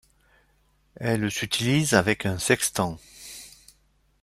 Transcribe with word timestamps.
Elles 0.95 1.29
s'utilisent 1.29 1.93
avec 1.93 2.25
un 2.25 2.39
sextant. 2.39 2.97